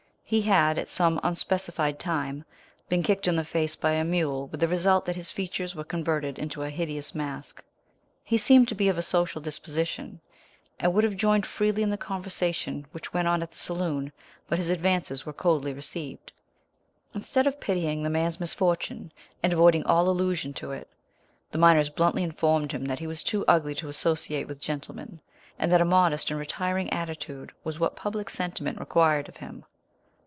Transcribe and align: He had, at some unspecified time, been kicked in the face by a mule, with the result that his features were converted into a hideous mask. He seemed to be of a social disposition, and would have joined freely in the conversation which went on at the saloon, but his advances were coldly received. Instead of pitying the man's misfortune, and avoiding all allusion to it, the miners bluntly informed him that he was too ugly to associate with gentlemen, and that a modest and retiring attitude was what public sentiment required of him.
He 0.31 0.43
had, 0.43 0.77
at 0.77 0.87
some 0.87 1.19
unspecified 1.23 1.99
time, 1.99 2.45
been 2.87 3.03
kicked 3.03 3.27
in 3.27 3.35
the 3.35 3.43
face 3.43 3.75
by 3.75 3.91
a 3.91 4.05
mule, 4.05 4.47
with 4.47 4.61
the 4.61 4.67
result 4.69 5.05
that 5.05 5.17
his 5.17 5.29
features 5.29 5.75
were 5.75 5.83
converted 5.83 6.39
into 6.39 6.63
a 6.63 6.69
hideous 6.69 7.13
mask. 7.13 7.61
He 8.23 8.37
seemed 8.37 8.69
to 8.69 8.73
be 8.75 8.87
of 8.87 8.97
a 8.97 9.01
social 9.01 9.41
disposition, 9.41 10.21
and 10.79 10.93
would 10.93 11.03
have 11.03 11.17
joined 11.17 11.45
freely 11.45 11.83
in 11.83 11.89
the 11.89 11.97
conversation 11.97 12.85
which 12.93 13.13
went 13.13 13.27
on 13.27 13.43
at 13.43 13.49
the 13.51 13.57
saloon, 13.57 14.13
but 14.47 14.57
his 14.57 14.69
advances 14.69 15.25
were 15.25 15.33
coldly 15.33 15.73
received. 15.73 16.31
Instead 17.13 17.45
of 17.45 17.59
pitying 17.59 18.01
the 18.01 18.09
man's 18.09 18.39
misfortune, 18.39 19.11
and 19.43 19.51
avoiding 19.51 19.83
all 19.83 20.07
allusion 20.09 20.53
to 20.53 20.71
it, 20.71 20.87
the 21.51 21.57
miners 21.57 21.89
bluntly 21.89 22.23
informed 22.23 22.71
him 22.71 22.85
that 22.85 22.99
he 22.99 23.05
was 23.07 23.21
too 23.21 23.43
ugly 23.49 23.75
to 23.75 23.89
associate 23.89 24.47
with 24.47 24.61
gentlemen, 24.61 25.19
and 25.59 25.69
that 25.69 25.81
a 25.81 25.83
modest 25.83 26.31
and 26.31 26.39
retiring 26.39 26.89
attitude 26.93 27.51
was 27.65 27.81
what 27.81 27.97
public 27.97 28.29
sentiment 28.29 28.79
required 28.79 29.27
of 29.27 29.35
him. 29.35 29.65